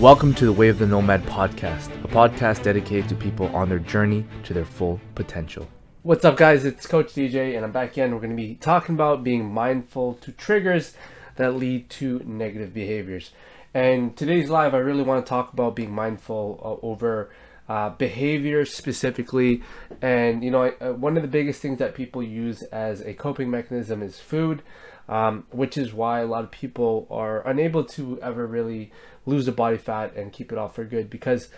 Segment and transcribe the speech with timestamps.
[0.00, 3.80] Welcome to the Way of the Nomad podcast, a podcast dedicated to people on their
[3.80, 5.66] journey to their full potential.
[6.04, 6.64] What's up, guys?
[6.64, 8.12] It's Coach DJ, and I'm back again.
[8.12, 10.94] We're going to be talking about being mindful to triggers
[11.34, 13.32] that lead to negative behaviors.
[13.74, 17.32] And today's live, I really want to talk about being mindful uh, over
[17.68, 19.64] uh, behavior specifically.
[20.00, 23.14] And, you know, I, uh, one of the biggest things that people use as a
[23.14, 24.62] coping mechanism is food,
[25.08, 28.92] um, which is why a lot of people are unable to ever really
[29.28, 31.48] lose the body fat and keep it off for good because,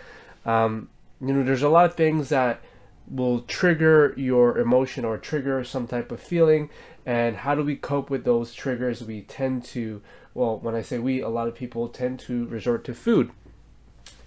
[0.45, 0.89] um,
[1.19, 2.61] you know, there's a lot of things that
[3.09, 6.69] will trigger your emotion or trigger some type of feeling.
[7.05, 9.03] And how do we cope with those triggers?
[9.03, 10.01] We tend to
[10.33, 13.31] well when i say we a lot of people tend to resort to food.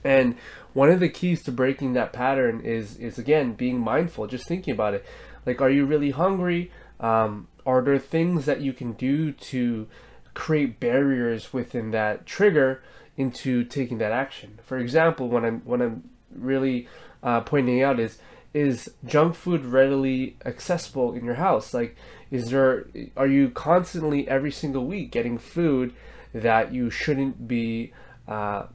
[0.03, 0.37] And
[0.75, 4.75] one of the keys to breaking that pattern is is again being mindful just thinking
[4.75, 5.05] about it.
[5.47, 6.71] Like are you really hungry?
[7.01, 9.87] Um, are there things that you can do to
[10.35, 12.83] create barriers within that trigger
[13.17, 16.89] into taking that action for example when i'm when i'm really
[17.23, 18.19] uh, pointing out is
[18.55, 21.75] is junk food readily accessible in your house?
[21.75, 21.97] Like,
[22.31, 25.93] is there, are you constantly every single week getting food
[26.33, 27.93] that you shouldn't be,
[28.29, 28.67] uh,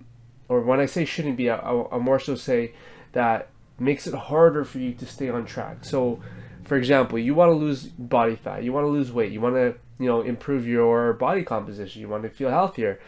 [0.49, 2.73] or when I say shouldn't be, I, I, more so say
[3.13, 3.47] that
[3.79, 5.85] makes it harder for you to stay on track.
[5.85, 6.19] So,
[6.65, 9.55] for example, you want to lose body fat, you want to lose weight, you want
[9.55, 12.99] to, you know, improve your body composition, you want to feel healthier.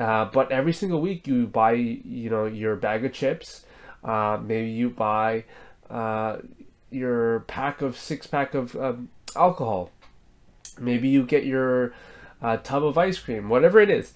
[0.00, 3.66] Uh, but every single week you buy, you know, your bag of chips.
[4.02, 5.44] Uh, maybe you buy
[5.90, 6.38] uh,
[6.90, 9.90] your pack of six pack of um, alcohol.
[10.78, 11.92] Maybe you get your
[12.40, 14.14] uh, tub of ice cream, whatever it is.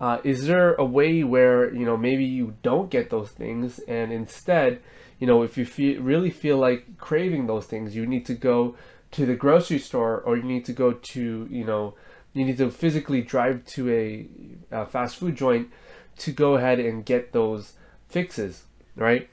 [0.00, 4.12] Uh, is there a way where you know maybe you don't get those things and
[4.12, 4.80] instead,
[5.18, 8.76] you know, if you feel, really feel like craving those things, you need to go
[9.10, 11.94] to the grocery store or you need to go to you know
[12.34, 14.26] you need to physically drive to a,
[14.74, 15.68] a fast food joint
[16.18, 17.74] to go ahead and get those
[18.08, 18.64] fixes,
[18.96, 19.28] right?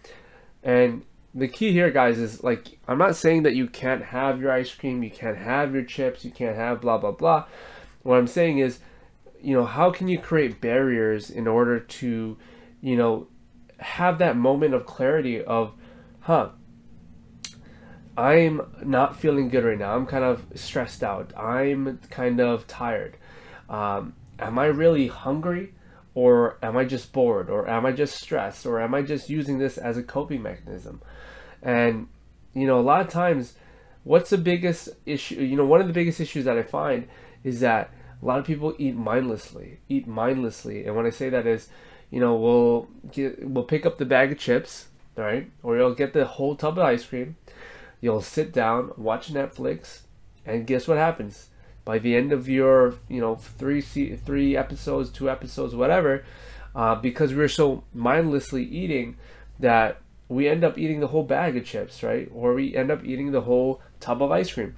[0.64, 1.04] And
[1.34, 4.74] the key here, guys, is like I'm not saying that you can't have your ice
[4.74, 7.46] cream, you can't have your chips, you can't have blah blah blah.
[8.04, 8.80] What I'm saying is,
[9.42, 12.38] you know, how can you create barriers in order to,
[12.82, 13.28] you know,
[13.80, 15.74] have that moment of clarity of,
[16.22, 16.50] huh,
[18.18, 19.96] I'm not feeling good right now.
[19.96, 21.36] I'm kind of stressed out.
[21.38, 23.18] I'm kind of tired.
[23.70, 25.74] Um, am I really hungry?
[26.14, 27.50] Or am I just bored?
[27.50, 28.66] Or am I just stressed?
[28.66, 31.02] Or am I just using this as a coping mechanism?
[31.62, 32.10] And,
[32.54, 33.54] you know, a lot of times,
[34.04, 35.36] what's the biggest issue?
[35.36, 37.08] You know, one of the biggest issues that I find
[37.46, 37.92] is that
[38.22, 40.86] a lot of people eat mindlessly, eat mindlessly.
[40.86, 41.70] And when I say that is,
[42.10, 45.50] you know, we'll get, we'll pick up the bag of chips, right?
[45.64, 47.38] Or you'll get the whole tub of ice cream.
[48.02, 50.02] You'll sit down, watch Netflix,
[50.46, 51.48] and guess what happens?
[51.84, 56.24] By the end of your, you know, three three episodes, two episodes, whatever,
[56.76, 59.18] uh, because we're so mindlessly eating
[59.60, 62.30] that we end up eating the whole bag of chips, right?
[62.34, 64.78] Or we end up eating the whole tub of ice cream.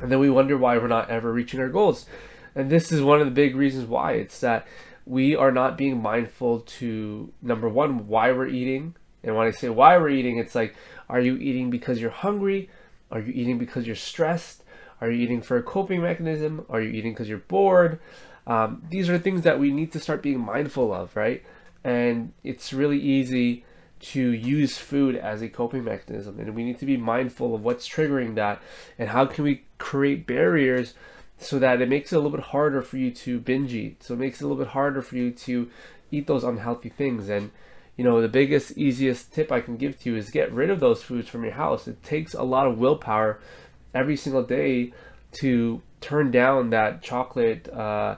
[0.00, 2.06] And then we wonder why we're not ever reaching our goals.
[2.54, 4.66] And this is one of the big reasons why it's that
[5.06, 8.94] we are not being mindful to number one, why we're eating.
[9.22, 10.74] And when I say why we're eating, it's like,
[11.08, 12.68] are you eating because you're hungry?
[13.10, 14.61] Are you eating because you're stressed?
[15.02, 16.64] Are you eating for a coping mechanism?
[16.70, 17.98] Are you eating because you're bored?
[18.46, 21.42] Um, these are things that we need to start being mindful of, right?
[21.82, 23.64] And it's really easy
[24.02, 27.88] to use food as a coping mechanism and we need to be mindful of what's
[27.88, 28.60] triggering that
[28.98, 30.94] and how can we create barriers
[31.38, 34.14] so that it makes it a little bit harder for you to binge eat so
[34.14, 35.70] it makes it a little bit harder for you to
[36.10, 37.52] eat those unhealthy things and
[37.96, 40.80] you know the biggest easiest tip i can give to you is get rid of
[40.80, 43.38] those foods from your house it takes a lot of willpower
[43.94, 44.92] every single day
[45.32, 48.16] to turn down that chocolate uh,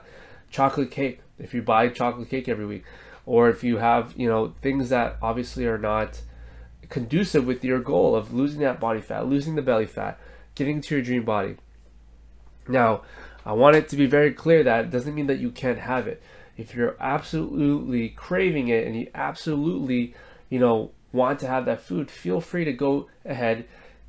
[0.49, 1.21] chocolate cake.
[1.37, 2.83] If you buy chocolate cake every week
[3.25, 6.21] or if you have you know things that obviously are not
[6.89, 10.19] conducive with your goal of losing that body fat losing the belly fat
[10.53, 11.57] getting to your dream body.
[12.67, 13.01] Now
[13.45, 16.07] i want it to be very clear that it doesn't mean that you can't have
[16.07, 16.21] it.
[16.57, 20.13] If you're absolutely craving it and you absolutely
[20.49, 23.65] you know want to have that food feel free to go ahead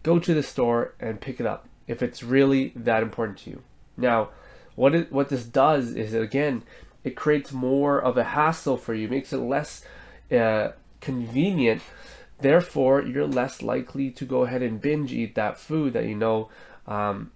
[0.06, 3.62] go to the store and pick it up if it's really that important to you
[3.96, 4.28] now
[4.74, 6.62] what it, what this does is again
[7.06, 9.84] it creates more of a hassle for you, makes it less
[10.32, 10.70] uh,
[11.00, 11.80] convenient.
[12.40, 16.50] Therefore, you're less likely to go ahead and binge eat that food that you know
[16.88, 17.30] um,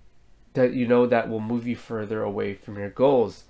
[0.54, 3.44] that you know that will move you further away from your goals,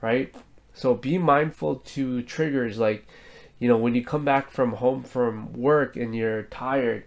[0.00, 0.34] right?
[0.72, 3.06] So be mindful to triggers like,
[3.58, 7.04] you know, when you come back from home from work and you're tired,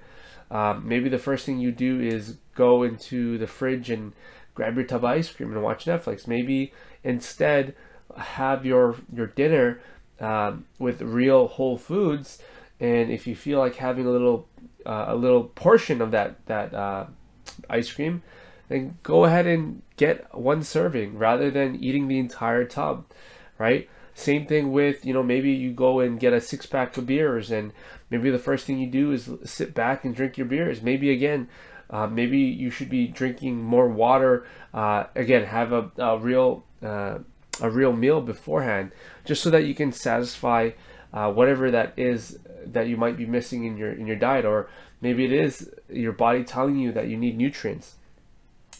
[0.51, 4.13] um, maybe the first thing you do is go into the fridge and
[4.53, 6.27] grab your tub of ice cream and watch Netflix.
[6.27, 7.73] Maybe instead
[8.17, 9.81] have your your dinner
[10.19, 12.39] um, with real whole foods,
[12.79, 14.47] and if you feel like having a little
[14.85, 17.05] uh, a little portion of that that uh,
[17.69, 18.21] ice cream,
[18.67, 23.05] then go ahead and get one serving rather than eating the entire tub,
[23.57, 23.89] right?
[24.13, 27.49] Same thing with, you know, maybe you go and get a six pack of beers
[27.49, 27.71] and
[28.11, 30.81] maybe the first thing you do is sit back and drink your beers.
[30.81, 31.47] Maybe again,
[31.89, 34.45] uh, maybe you should be drinking more water.
[34.73, 37.19] Uh, again, have a, a real uh,
[37.61, 38.91] a real meal beforehand,
[39.25, 40.71] just so that you can satisfy
[41.13, 44.69] uh, whatever that is that you might be missing in your in your diet, or
[44.99, 47.95] maybe it is your body telling you that you need nutrients.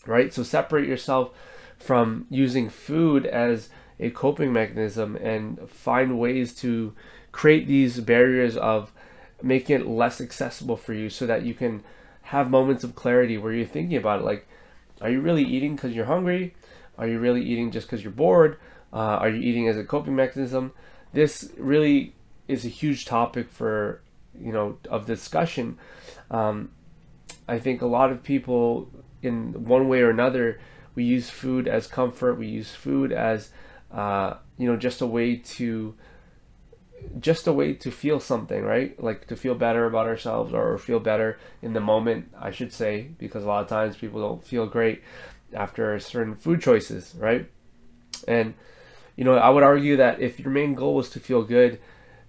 [0.06, 0.34] Right.
[0.34, 1.32] So separate yourself
[1.78, 3.70] from using food as
[4.00, 6.94] a coping mechanism and find ways to
[7.32, 8.92] create these barriers of
[9.44, 11.84] making it less accessible for you so that you can
[12.24, 14.48] have moments of clarity where you're thinking about it like
[15.02, 16.54] are you really eating because you're hungry?
[16.96, 18.58] Are you really eating just because you're bored?
[18.94, 20.74] Uh, are you eating as a coping mechanism?
[21.12, 22.14] This really
[22.48, 24.02] is a huge topic for
[24.40, 25.78] you know of discussion.
[26.30, 26.72] Um,
[27.48, 28.90] i think a lot of people
[29.22, 30.60] in one way or another
[30.96, 32.36] we use food as comfort.
[32.36, 33.50] We use food as
[33.92, 35.96] uh, you know, just a way to
[37.20, 39.02] just a way to feel something, right?
[39.02, 43.10] Like to feel better about ourselves or feel better in the moment, I should say,
[43.18, 45.02] because a lot of times people don't feel great
[45.54, 47.50] after certain food choices, right?
[48.28, 48.54] And
[49.16, 51.80] you know, I would argue that if your main goal was to feel good,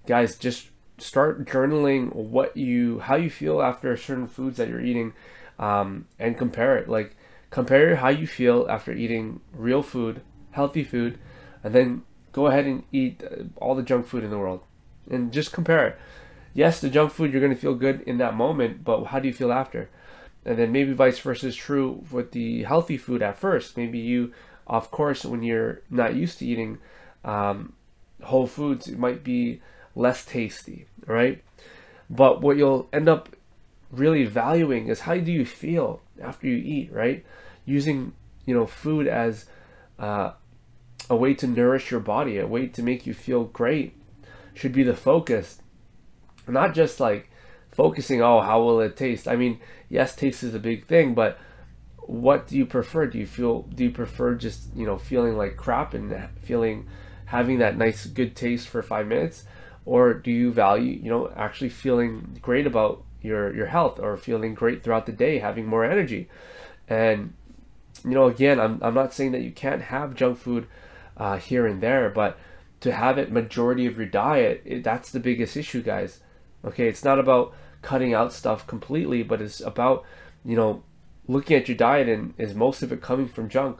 [0.06, 5.12] guys, just start journaling what you how you feel after certain foods that you're eating
[5.58, 7.16] um, and compare it like
[7.50, 10.20] compare how you feel after eating real food
[10.52, 11.18] healthy food
[11.64, 14.60] and then go ahead and eat uh, all the junk food in the world
[15.10, 15.98] and just compare it.
[16.54, 19.28] Yes, the junk food you're going to feel good in that moment, but how do
[19.28, 19.88] you feel after?
[20.44, 23.76] And then maybe vice versa is true with the healthy food at first.
[23.76, 24.32] Maybe you,
[24.66, 26.78] of course, when you're not used to eating
[27.24, 27.74] um,
[28.22, 29.62] whole foods, it might be
[29.94, 31.42] less tasty, right?
[32.10, 33.30] But what you'll end up
[33.90, 37.24] really valuing is how do you feel after you eat, right?
[37.64, 38.12] Using
[38.44, 39.46] you know food as
[39.98, 40.32] uh,
[41.10, 43.94] a way to nourish your body, a way to make you feel great
[44.54, 45.60] should be the focus.
[46.46, 47.30] Not just like
[47.70, 49.26] focusing, oh, how will it taste?
[49.26, 51.38] I mean, yes, taste is a big thing, but
[51.98, 53.06] what do you prefer?
[53.06, 56.88] Do you feel do you prefer just, you know, feeling like crap and feeling
[57.26, 59.44] having that nice good taste for 5 minutes
[59.84, 64.54] or do you value, you know, actually feeling great about your your health or feeling
[64.54, 66.28] great throughout the day, having more energy?
[66.88, 67.34] And
[68.04, 70.66] you know, again, I'm I'm not saying that you can't have junk food
[71.22, 72.36] uh, here and there, but
[72.80, 76.18] to have it majority of your diet, it, that's the biggest issue, guys.
[76.64, 80.04] Okay, it's not about cutting out stuff completely, but it's about
[80.44, 80.82] you know
[81.28, 83.78] looking at your diet and is most of it coming from junk,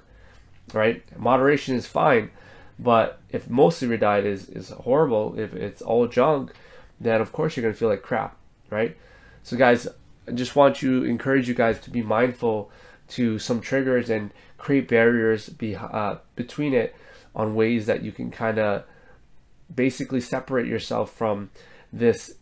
[0.72, 1.02] right?
[1.18, 2.30] Moderation is fine,
[2.78, 6.52] but if most of your diet is is horrible, if it's all junk,
[7.00, 8.36] then of course you're gonna feel like crap,
[8.70, 8.96] right?
[9.42, 9.88] So, guys,
[10.28, 12.70] I just want to encourage you guys to be mindful
[13.08, 16.94] to some triggers and create barriers be, uh, between it
[17.34, 18.84] on ways that you can kind of
[19.74, 21.50] basically separate yourself from
[21.92, 22.34] this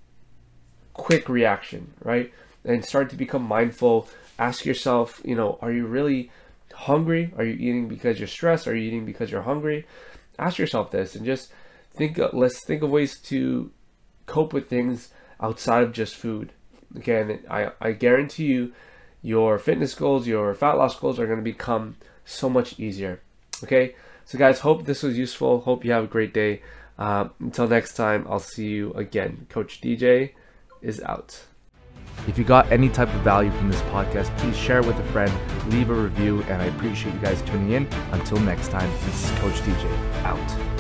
[0.95, 2.33] quick reaction, right?
[2.65, 4.09] And start to become mindful.
[4.39, 6.31] Ask yourself, you know, are you really
[6.75, 7.33] hungry?
[7.37, 8.67] Are you eating because you're stressed?
[8.67, 9.87] Are you eating because you're hungry?
[10.39, 11.53] Ask yourself this and just
[11.93, 12.19] think.
[12.19, 13.71] Uh, let's think of ways to
[14.27, 15.09] cope with things
[15.41, 16.53] outside of just food.
[16.95, 18.73] Again, I, I guarantee you,
[19.23, 23.21] your fitness goals, your fat loss goals are going to become so much easier.
[23.63, 23.95] Okay.
[24.25, 25.61] So, guys, hope this was useful.
[25.61, 26.63] Hope you have a great day.
[26.99, 29.47] Uh, until next time, I'll see you again.
[29.49, 30.33] Coach DJ
[30.83, 31.45] is out.
[32.29, 35.33] If you got any type of value from this podcast, please share with a friend,
[35.73, 37.87] leave a review, and I appreciate you guys tuning in.
[38.13, 40.80] Until next time, this is Coach DJ out.